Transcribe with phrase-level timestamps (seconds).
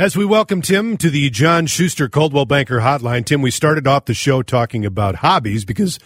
[0.00, 4.04] As we welcome Tim to the John Schuster Coldwell Banker Hotline, Tim, we started off
[4.04, 5.98] the show talking about hobbies because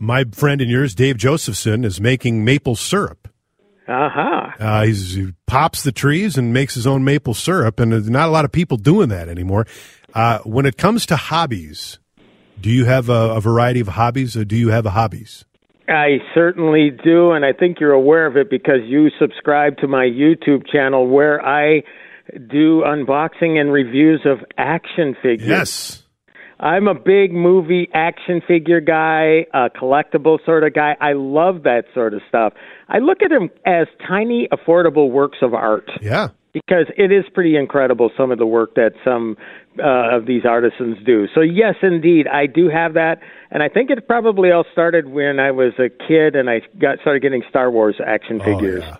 [0.00, 3.28] my friend and yours, Dave Josephson, is making maple syrup.
[3.86, 4.50] Uh-huh.
[4.58, 8.32] Uh, he pops the trees and makes his own maple syrup, and there's not a
[8.32, 9.64] lot of people doing that anymore.
[10.12, 12.00] Uh, when it comes to hobbies,
[12.60, 15.44] do you have a, a variety of hobbies, or do you have a hobbies?
[15.88, 20.04] I certainly do, and I think you're aware of it because you subscribe to my
[20.04, 21.84] YouTube channel where I
[22.48, 25.48] do unboxing and reviews of action figures.
[25.48, 26.02] Yes.
[26.58, 30.96] I'm a big movie action figure guy, a collectible sort of guy.
[31.00, 32.54] I love that sort of stuff.
[32.88, 35.90] I look at them as tiny, affordable works of art.
[36.00, 36.28] Yeah.
[36.54, 39.36] Because it is pretty incredible some of the work that some
[39.78, 41.26] uh, of these artisans do.
[41.34, 43.20] So yes, indeed, I do have that,
[43.50, 47.00] and I think it probably all started when I was a kid and I got
[47.00, 48.82] started getting Star Wars action figures.
[48.82, 48.96] Oh, yeah.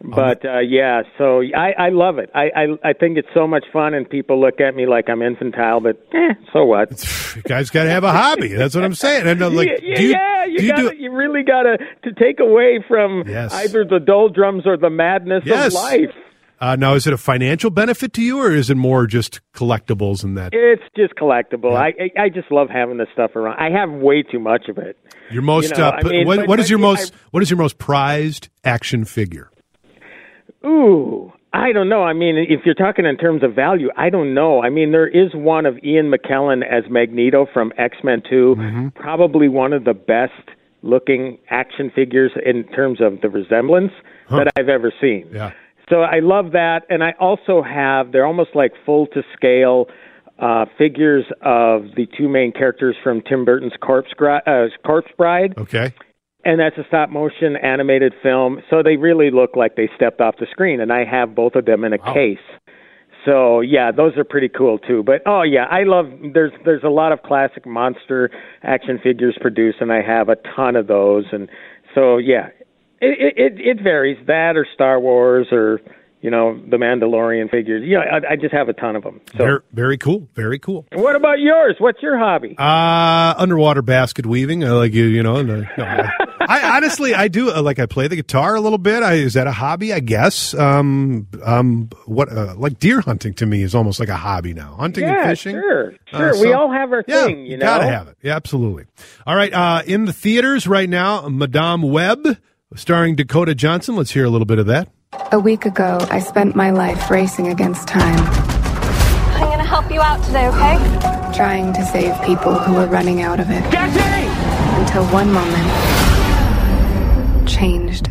[0.00, 2.30] But uh, yeah, so I, I love it.
[2.34, 5.22] I, I I think it's so much fun, and people look at me like I'm
[5.22, 6.90] infantile, but eh, so what?
[7.36, 8.48] You guys got to have a hobby.
[8.48, 9.26] That's what I'm saying.
[9.26, 10.96] And uh, like, yeah, do you, yeah, you, do you gotta, do?
[10.96, 13.52] you really got to to take away from Yes.
[13.52, 15.66] either the doldrums or the madness Yes.
[15.68, 16.14] of life.
[16.60, 20.24] Uh, now, is it a financial benefit to you, or is it more just collectibles
[20.24, 20.50] and that?
[20.54, 21.76] It's just collectible.
[21.76, 23.58] I I I just love having this stuff around.
[23.58, 24.96] I have way too much of it.
[25.30, 27.42] Your most, You know, uh, I mean, what, but- what is your I- most, what
[27.42, 29.50] is your most prized action figure?
[30.64, 32.02] Ooh, I don't know.
[32.02, 34.62] I mean, if you're talking in terms of value, I don't know.
[34.62, 38.88] I mean, there is one of Ian McKellen as Magneto from X Men 2, Mm-hmm.
[39.00, 40.32] probably one of the best
[40.82, 43.92] looking action figures in terms of the resemblance
[44.30, 45.26] that I've ever seen.
[45.32, 45.52] Yeah.
[45.88, 49.86] So I love that, and I also have they're almost like full to scale
[50.38, 55.54] uh, figures of the two main characters from Tim Burton's Corpse, Gri- uh, Corpse Bride
[55.56, 55.92] Okay.
[56.44, 58.60] And that's a stop motion animated film.
[58.70, 61.64] So they really look like they stepped off the screen and i have both of
[61.64, 62.38] them in a case.
[63.24, 65.02] So yeah those are pretty cool too.
[65.02, 68.30] But oh yeah i love there's there's a lot of classic monster
[68.62, 71.24] action figures produced and i have a ton of those.
[71.32, 71.48] And
[71.94, 72.48] so yeah
[73.00, 74.18] it it it varies.
[74.26, 75.80] That or star wars or
[76.20, 77.82] you know the mandalorian figures.
[77.86, 79.20] Yeah i, I just have a ton of them.
[79.32, 80.28] So Very, very cool.
[80.34, 80.86] Very cool.
[80.92, 81.76] what about yours?
[81.78, 82.54] What's your hobby?
[82.58, 84.64] Uh, underwater basket weaving.
[84.64, 85.36] I like you, you know.
[85.36, 85.64] uh, no,
[86.48, 87.78] I, I honestly, I do uh, like.
[87.78, 89.02] I play the guitar a little bit.
[89.02, 89.92] I, is that a hobby?
[89.92, 90.54] I guess.
[90.54, 94.74] Um, um, what uh, like deer hunting to me is almost like a hobby now.
[94.78, 95.54] Hunting yeah and fishing.
[95.54, 98.16] sure Uh, sure we all have our Yeah, thing you know gotta have it.
[98.22, 98.86] Yeah, absolutely.
[99.26, 102.38] All right, uh, in the theaters right now, Madame Web,
[102.74, 103.94] starring Dakota Johnson.
[103.96, 104.88] Let's hear a little bit of that.
[105.32, 108.18] A week ago, I spent my life racing against time,
[109.36, 111.14] I'm gonna help you out today, okay?
[111.34, 113.62] trying to save people who were running out of it.
[114.80, 115.97] Until one moment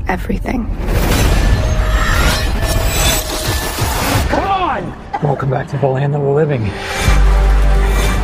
[0.07, 0.68] changed everything.
[5.23, 6.63] Welcome back to the land of the living.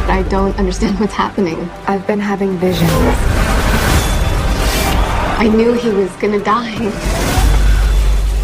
[0.08, 1.70] I don't understand what's happening.
[1.88, 2.92] I've been having visions.
[5.40, 7.33] I knew he was gonna die.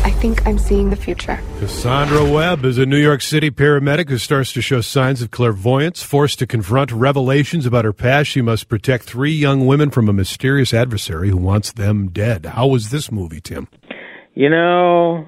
[0.03, 1.39] I think I'm seeing the future.
[1.59, 6.01] Cassandra Webb is a New York City paramedic who starts to show signs of clairvoyance.
[6.01, 10.13] Forced to confront revelations about her past, she must protect three young women from a
[10.13, 12.45] mysterious adversary who wants them dead.
[12.45, 13.67] How was this movie, Tim?
[14.33, 15.27] You know,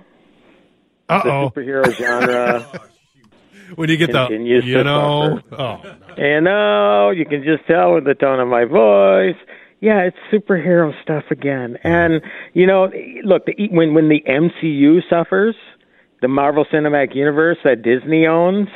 [1.10, 1.50] Uh the oh.
[1.50, 2.66] superhero genre.
[3.76, 5.82] When you get the, you know, oh,
[6.18, 9.38] you know, you can just tell with the tone of my voice.
[9.82, 11.78] Yeah, it's superhero stuff again.
[11.84, 11.88] Mm-hmm.
[11.88, 12.22] And
[12.54, 12.92] you know,
[13.24, 15.56] look, the, when when the MCU suffers,
[16.22, 18.68] the Marvel Cinematic Universe that Disney owns,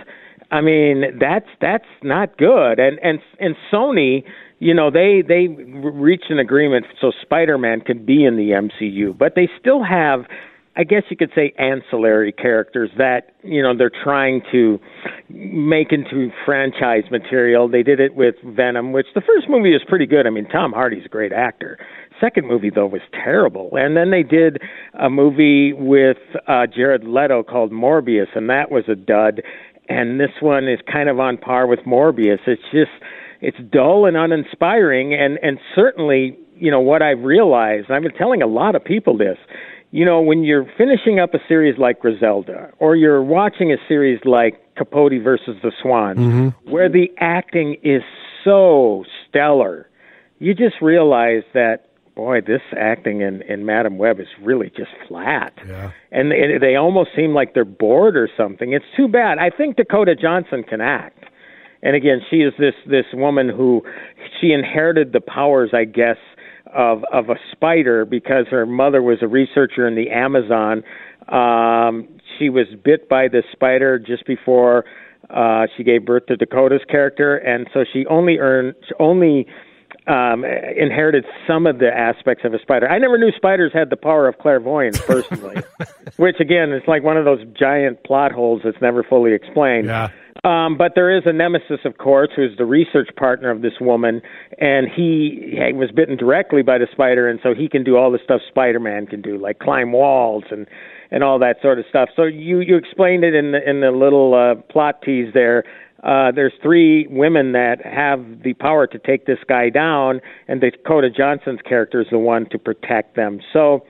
[0.51, 2.79] I mean, that's that's not good.
[2.79, 4.23] And and and Sony,
[4.59, 9.33] you know, they they reached an agreement so Spider-Man could be in the MCU, but
[9.35, 10.25] they still have
[10.77, 14.79] I guess you could say ancillary characters that you know they're trying to
[15.29, 17.69] make into franchise material.
[17.69, 20.27] They did it with Venom, which the first movie was pretty good.
[20.27, 21.77] I mean, Tom Hardy's a great actor.
[22.19, 24.61] Second movie though was terrible, and then they did
[24.99, 26.17] a movie with
[26.47, 29.41] uh, Jared Leto called Morbius, and that was a dud.
[29.87, 32.39] And this one is kind of on par with Morbius.
[32.47, 32.91] It's just
[33.39, 37.87] it's dull and uninspiring, and and certainly you know what I've realized.
[37.87, 39.37] and I've been telling a lot of people this
[39.95, 44.19] you know, when you're finishing up a series like Griselda, or you're watching a series
[44.25, 46.69] like Capote versus the Swans, Mm-hmm.
[46.69, 48.01] where the acting is
[48.43, 49.89] so stellar,
[50.39, 51.77] you just realize that
[52.13, 55.53] boy, this acting in, in Madame Web is really just flat.
[55.67, 55.91] Yeah.
[56.11, 58.73] And they, they almost seem like they're bored or something.
[58.73, 59.37] It's too bad.
[59.37, 61.23] I think Dakota Johnson can act.
[61.83, 63.81] And again, she is this this woman who
[64.39, 66.17] she inherited the powers, I guess,
[66.75, 70.83] of of a spider because her mother was a researcher in the Amazon.
[71.29, 72.07] Um,
[72.37, 74.85] she was bit by this spider just before
[75.29, 79.47] uh, she gave birth to Dakota's character, and so she only earned only
[80.07, 82.87] um, inherited some of the aspects of a spider.
[82.87, 85.63] I never knew spiders had the power of clairvoyance personally,
[86.17, 89.87] which again is like one of those giant plot holes that's never fully explained.
[89.87, 90.09] Yeah.
[90.43, 94.21] Um, but there is a nemesis, of course, who's the research partner of this woman,
[94.59, 98.11] and he, he was bitten directly by the spider, and so he can do all
[98.11, 100.67] the stuff Spider-Man can do, like climb walls and
[101.11, 102.09] and all that sort of stuff.
[102.15, 105.63] So you you explained it in the in the little uh, plot tease there.
[106.05, 111.09] Uh, there's three women that have the power to take this guy down, and Dakota
[111.09, 113.39] Johnson's character is the one to protect them.
[113.51, 113.83] So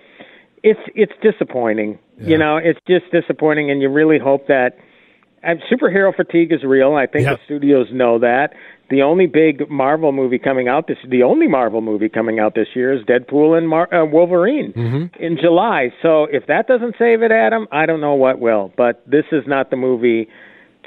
[0.64, 2.00] it's it's disappointing.
[2.18, 4.78] You know, it's just disappointing, and you really hope that
[5.72, 6.94] superhero fatigue is real.
[6.96, 7.34] I think Yeah.
[7.36, 8.54] the studios know that.
[8.90, 12.68] The only big Marvel movie coming out this the only Marvel movie coming out this
[12.76, 15.24] year is Deadpool and Mar- uh, Wolverine Mm-hmm.
[15.24, 15.92] in July.
[16.02, 18.72] So if that doesn't save it, Adam, I don't know what will.
[18.78, 20.30] But this is not the movie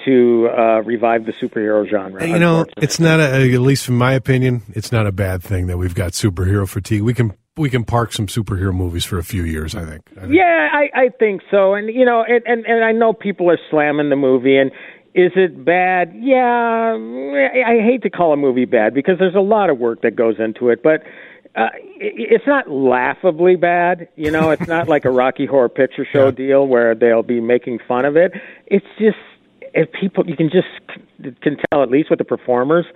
[0.05, 2.27] to uh, revive the superhero genre.
[2.27, 5.67] You know, it's not a, at least from my opinion, it's not a bad thing
[5.67, 7.03] that we've got superhero fatigue.
[7.03, 9.75] We can we can park some superhero movies for a few years.
[9.75, 10.03] I think.
[10.17, 10.35] I think.
[10.35, 11.75] Yeah, I, I think so.
[11.75, 14.57] And you know, and, and and I know people are slamming the movie.
[14.57, 14.71] And
[15.15, 16.13] is it bad?
[16.15, 20.17] Yeah, I, hate to call a movie bad because there's a lot of work that
[20.17, 21.03] goes into it, but.
[21.57, 24.51] Uh, it- it's not laughably bad, you know.
[24.51, 26.31] It's not like a Rocky Horror Picture Show Yeah.
[26.31, 28.33] deal where they'll be making fun of it.
[28.67, 29.17] It's just
[29.75, 30.69] if people, you can just
[31.43, 32.87] can tell at least with the performers,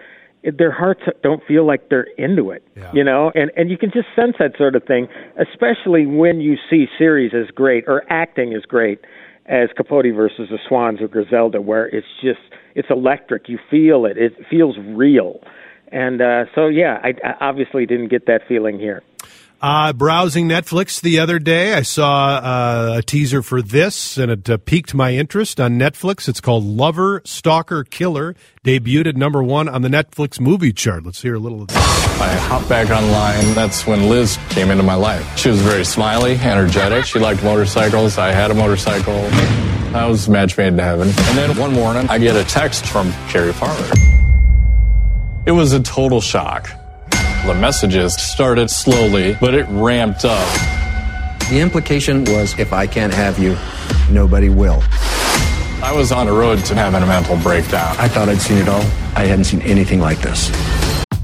[0.45, 2.91] their hearts don't feel like they're into it, Yeah.
[2.93, 5.09] you know, and and you can just sense that sort of thing,
[5.39, 8.99] especially when you see series as great or acting as great
[9.47, 12.41] as Capote versus the Swans or Griselda, where it's just
[12.75, 13.49] it's electric.
[13.49, 14.17] You feel it.
[14.19, 15.41] It feels real,
[15.93, 19.03] and uh, so yeah, I, I obviously didn't get that feeling here.
[19.63, 24.51] Uh, browsing Netflix the other day, I saw uh, a teaser for this, and it
[24.51, 26.29] uh, piqued my interest on Netflix.
[26.29, 28.35] It's called Lover, Stalker, Killer.
[28.65, 31.07] Debuted at number one on the Netflix movie chart.
[31.07, 31.77] Let's hear a little of this.
[31.77, 33.55] I hopped back online.
[33.55, 35.39] That's when Liz came into my life.
[35.39, 37.05] She was very smiley, energetic.
[37.05, 38.19] She liked motorcycles.
[38.19, 39.15] I had a motorcycle.
[39.95, 41.07] I was match made in heaven.
[41.07, 43.95] And then one morning, I get a text from Cari Farver.
[45.47, 46.69] It was a total shock.
[47.47, 50.47] The messages started slowly, but it ramped up.
[51.51, 53.57] The implication was if I can't have you,
[54.11, 54.83] nobody will.
[55.83, 57.97] I was on a road to having a mental breakdown.
[57.99, 58.83] I thought I'd seen it all.
[59.17, 60.51] I hadn't seen anything like this.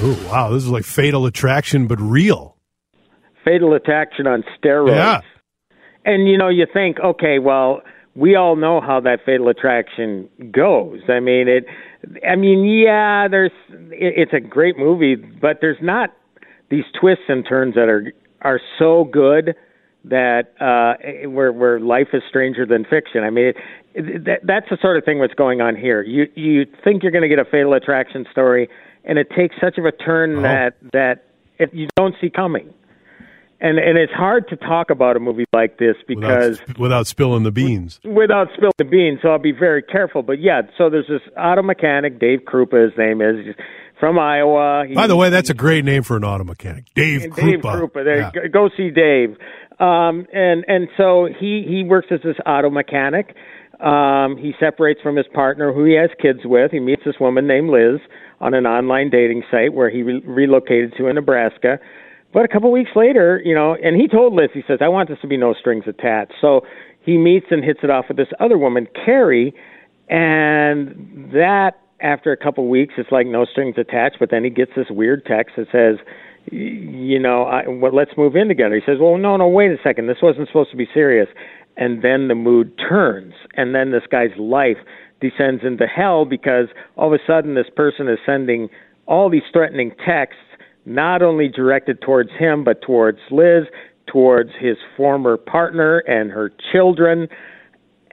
[0.00, 2.56] Ooh, wow, this is like Fatal Attraction, but real.
[3.44, 4.94] Fatal Attraction on steroids.
[4.94, 5.20] Yeah.
[6.04, 7.82] And you know, you think, okay, well,
[8.14, 11.00] we all know how that Fatal Attraction goes.
[11.08, 11.66] I mean, it.
[12.24, 13.50] I mean, yeah, there's.
[13.70, 16.10] It, it's a great movie, but there's not
[16.70, 18.12] these twists and turns that are
[18.42, 19.56] are so good
[20.04, 23.24] that uh where where life is stranger than fiction.
[23.24, 23.56] I mean, it,
[23.94, 26.02] it, that, that's the sort of thing that's going on here.
[26.02, 28.68] You you think you're going to get a Fatal Attraction story,
[29.08, 30.42] and it takes such of a turn Oh.
[30.42, 31.24] that that
[31.58, 32.72] if you don't see coming.
[33.60, 37.42] And and it's hard to talk about a movie like this because Without, without spilling
[37.42, 37.98] the beans.
[38.04, 40.22] without spilling the beans, so I'll be very careful.
[40.22, 43.54] But yeah, so there's this auto mechanic, Dave Kroupa, his name is, he's
[43.98, 44.84] from Iowa.
[44.86, 46.84] He, By the way, that's a great name for an auto mechanic.
[46.94, 47.80] Dave Dave Kroupa.
[47.90, 48.04] Kroupa.
[48.04, 48.30] There, Yeah.
[48.32, 49.36] go- go see Dave.
[49.80, 53.34] Um, and and so he he works as this auto mechanic.
[53.80, 56.72] Um, he separates from his partner, who he has kids with.
[56.72, 58.00] He meets this woman named Liz
[58.40, 61.78] on an online dating site where he re- relocated to in Nebraska.
[62.32, 65.08] But a couple weeks later, you know, and he told Liz, he says, "I want
[65.08, 66.62] this to be no strings attached." So
[67.00, 69.54] he meets and hits it off with this other woman, Cari,
[70.08, 74.16] and that after a couple weeks, it's like no strings attached.
[74.18, 76.04] But then he gets this weird text that says,
[76.50, 78.74] you know, I, well, let's move in together.
[78.74, 80.06] He says, well, no, no, wait a second.
[80.06, 81.28] This wasn't supposed to be serious.
[81.78, 84.78] And then the mood turns, and then this guy's life
[85.20, 86.66] descends into hell because
[86.96, 88.68] all of a sudden this person is sending
[89.06, 90.42] all these threatening texts,
[90.84, 93.64] not only directed towards him, but towards Liz,
[94.06, 97.28] towards his former partner and her children.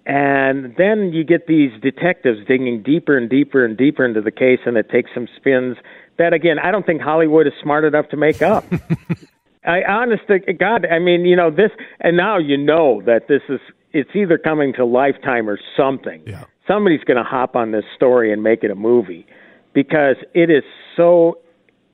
[0.06, 4.60] And then you get these detectives digging deeper and deeper and deeper into the case,
[4.66, 5.78] and it takes some spins
[6.18, 8.64] that, again, I don't think Hollywood is smart enough to make up.
[9.66, 13.42] I honest to God, I mean, you know this, and now you know that this
[13.50, 13.60] is
[13.92, 16.24] it's either coming to Lifetime or something.
[16.28, 16.44] Yeah.
[16.68, 19.26] Somebody's going to hop on this story and make it a movie
[19.74, 20.64] because it is
[20.98, 21.40] so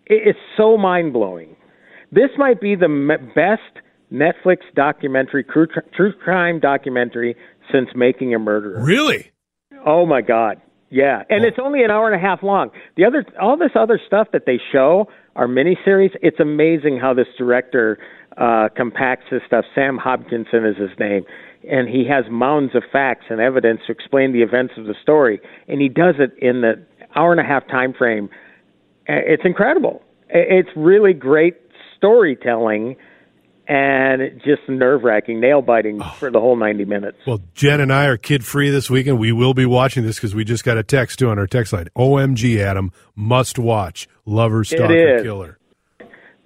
[0.08, 1.56] it is so mind blowing.
[2.12, 7.36] This might be the best Netflix documentary, true, true crime documentary
[7.72, 8.84] since Making a Murderer.
[8.84, 9.32] Really?
[9.86, 10.62] Oh my God.
[10.92, 12.70] Yeah, and it's only an hour and a half long.
[12.98, 15.08] The other, all this other stuff that they show
[15.38, 16.12] are miniseries.
[16.22, 17.98] It's amazing how this director
[18.38, 19.64] uh, compacts his stuff.
[19.74, 21.24] Sam Hobkinson is his name,
[21.70, 25.40] and he has mounds of facts and evidence to explain the events of the story,
[25.70, 28.30] and he does it in the hour and a half time frame.
[29.08, 30.02] It's incredible.
[30.30, 31.56] It's really great
[31.98, 32.98] storytelling.
[33.74, 37.18] And just nerve wracking, nail biting for the whole 90 minutes.
[37.26, 39.18] Well, Jen and I are kid free this weekend.
[39.18, 41.72] We will be watching this because we just got a text too on our text
[41.72, 41.88] line.
[41.96, 45.24] OMG, Adam, must watch Lover, Stalker.
[45.24, 45.58] Killer.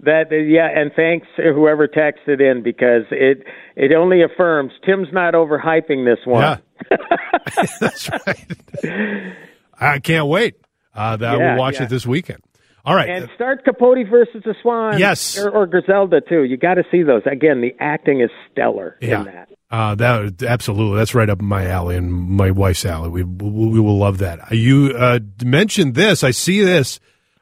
[0.01, 3.43] That yeah, and thanks whoever texted in because it
[3.75, 6.61] it only affirms Tim's not overhyping this one.
[6.91, 6.97] Yeah.
[7.79, 8.51] That's right.
[9.79, 10.57] I can't wait.
[10.93, 11.83] Uh, that Yeah, we'll watch yeah.
[11.83, 12.41] it this weekend.
[12.85, 13.09] All right.
[13.09, 14.99] And start Capote versus the Swan.
[14.99, 15.37] Yes.
[15.37, 16.43] or, or Griselda too.
[16.43, 17.61] You got to see those again.
[17.61, 19.19] The acting is stellar Yeah.
[19.19, 19.49] in that.
[19.71, 20.97] Uh, that absolutely.
[20.97, 23.09] That's right up my alley and my wife's alley.
[23.09, 24.51] We we, we will love that.
[24.55, 26.23] You uh, mentioned this.
[26.23, 26.99] I see this.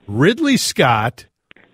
[0.08, 1.26] Ridley Scott,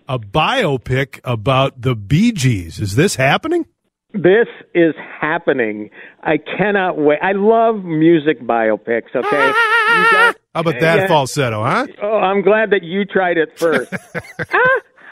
[0.08, 2.80] a biopic about the Bee Gees.
[2.80, 3.66] Is this happening?
[4.12, 5.92] This is happening.
[6.24, 7.20] I cannot wait.
[7.22, 9.16] I love music biopics.
[9.16, 9.52] Okay.
[9.94, 11.08] How about that Yeah.
[11.08, 11.88] falsetto, huh?
[12.02, 13.92] Oh, I'm glad that you tried it first.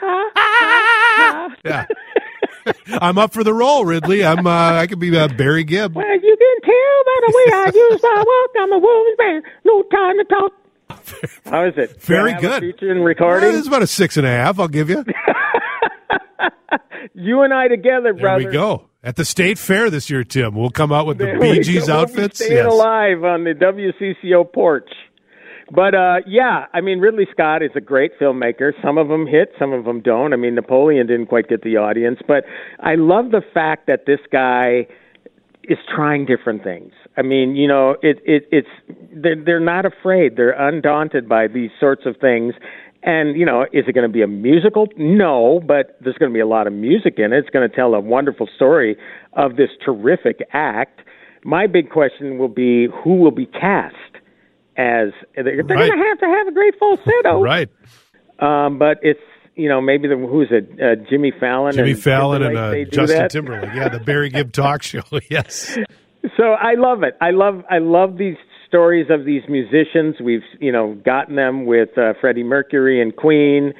[1.64, 1.86] Yeah.
[3.00, 4.24] I'm up for the role, Ridley.
[4.24, 4.46] I'm.
[4.46, 5.96] Uh, I could be uh, Barry Gibb.
[5.96, 8.50] Well, you can tell by the way I use my walk.
[8.60, 9.42] I'm a woman's man.
[9.64, 10.52] No time to talk.
[11.50, 12.00] How is it?
[12.02, 12.82] Very Do I have a good.
[12.82, 13.54] In Uh, recording.
[13.56, 14.60] It's about a six and a half.
[14.60, 15.04] I'll give you.
[17.14, 18.46] You and I together, There brother.
[18.46, 18.88] we go.
[19.08, 21.60] At the state fair this year, Tim, we'll come out with the There Bee we
[21.60, 21.94] Gees go.
[21.94, 22.44] We'll outfits.
[22.44, 24.90] staying alive on the WCCO porch.
[25.70, 28.72] But uh, yeah, I mean Ridley Scott is a great filmmaker.
[28.82, 30.34] Some of them hit, some of them don't.
[30.34, 32.44] I mean Napoleon didn't quite get the audience, but
[32.80, 34.86] I love the fact that this guy
[35.64, 36.92] is trying different things.
[37.16, 38.68] I mean, you know, it it it's
[39.10, 40.36] they're they're not afraid.
[40.36, 42.52] They're undaunted by these sorts of things.
[43.02, 44.88] And you know, is it going to be a musical?
[44.96, 47.38] No, but there's going to be a lot of music in it.
[47.38, 48.96] It's going to tell a wonderful story
[49.34, 51.00] of this terrific act.
[51.44, 53.94] My big question will be who will be cast
[54.76, 55.66] as they're, Right.
[55.68, 57.68] going to have to have a great falsetto, Right.
[58.40, 59.20] Um, but it's
[59.54, 63.18] you know maybe the who's it uh, Jimmy Fallon, Jimmy and Fallon and uh, Justin
[63.18, 63.30] that.
[63.30, 63.74] Timberlake.
[63.74, 65.02] Yeah, the Barry Gibb talk show.
[65.30, 65.76] Yes.
[66.36, 67.16] So I love it.
[67.20, 68.36] I love I love these
[68.68, 70.16] stories of these musicians.
[70.22, 73.72] We've you know gotten them with uh, Freddie Mercury and Queen.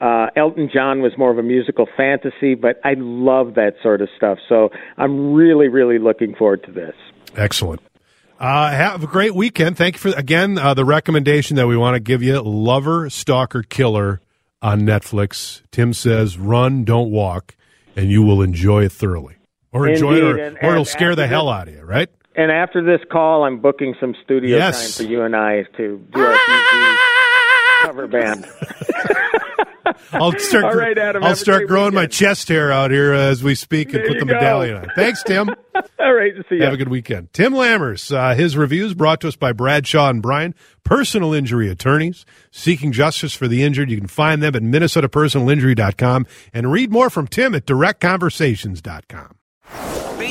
[0.00, 4.08] Uh, Elton John was more of a musical fantasy, but I love that sort of
[4.16, 4.38] stuff.
[4.48, 6.94] So I'm really really looking forward to this.
[7.36, 7.80] Excellent.
[8.38, 9.76] Uh, have a great weekend.
[9.78, 13.62] Thank you for again uh, the recommendation that we want to give you: Lover, Stalker,
[13.62, 14.20] Killer
[14.60, 15.62] on Netflix.
[15.70, 17.54] Tim says, "Run, don't walk,"
[17.96, 19.36] and you will enjoy it thoroughly,
[19.72, 21.82] or enjoy it, or, and- or it'll scare the hell out of you.
[21.82, 22.10] Right?
[22.36, 24.96] And after this call, I'm booking some studio Yes.
[24.96, 26.96] time for you and I to do our TV
[27.82, 28.44] cover band.
[30.12, 30.64] I'll start.
[30.64, 33.92] All right, Adam, I'll start great growing my chest hair out here as we speak
[33.92, 34.34] and There put the go.
[34.34, 34.88] medallion on.
[34.96, 35.48] Thanks, Tim.
[35.98, 36.62] All right, see you.
[36.62, 37.32] Have a good weekend.
[37.32, 42.24] Tim Lammers, uh, his reviews brought to us by Bradshaw and Bryan, personal injury attorneys
[42.50, 43.90] seeking justice for the injured.
[43.90, 50.03] You can find them at minnesotapersonalinjury.com and read more from Tim at directconversations.com.